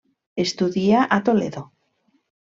[0.45, 1.61] Estudia a Toledo.